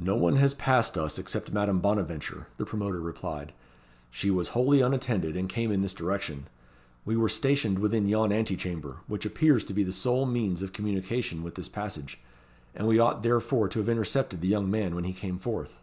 "No 0.00 0.16
one 0.16 0.34
has 0.34 0.52
passed 0.52 0.98
us, 0.98 1.16
except 1.16 1.52
Madame 1.52 1.78
Bonaventure," 1.78 2.48
the 2.56 2.66
promoter 2.66 3.00
replied. 3.00 3.52
"She 4.10 4.32
was 4.32 4.48
wholly 4.48 4.80
unattended, 4.80 5.36
and 5.36 5.48
came 5.48 5.70
in 5.70 5.80
this 5.80 5.94
direction. 5.94 6.48
We 7.04 7.16
were 7.16 7.28
stationed 7.28 7.78
within 7.78 8.08
yon 8.08 8.32
anti 8.32 8.56
chamber, 8.56 8.96
which 9.06 9.24
appears 9.24 9.62
to 9.66 9.72
be 9.74 9.84
the 9.84 9.92
sole 9.92 10.26
means 10.26 10.60
of 10.60 10.72
communication 10.72 11.44
with 11.44 11.54
this 11.54 11.68
passage, 11.68 12.18
and 12.74 12.88
we 12.88 12.98
ought 12.98 13.22
therefore 13.22 13.68
to 13.68 13.78
have 13.78 13.88
intercepted 13.88 14.40
the 14.40 14.48
young 14.48 14.68
man 14.68 14.96
when 14.96 15.04
he 15.04 15.12
came 15.12 15.38
forth." 15.38 15.78